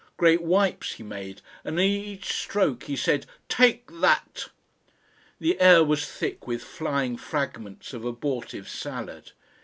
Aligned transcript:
Great 0.17 0.41
wipes 0.41 0.93
he 0.93 1.03
made, 1.03 1.43
and 1.63 1.77
at 1.77 1.83
each 1.85 2.33
stroke 2.33 2.85
he 2.85 2.95
said, 2.95 3.27
"Take 3.47 3.85
that!" 4.01 4.47
The 5.39 5.59
air 5.61 5.83
was 5.83 6.07
thick 6.09 6.47
with 6.47 6.63
flying 6.63 7.17
fragments 7.17 7.93
of 7.93 8.03
abortive 8.03 8.67
salad. 8.67 9.33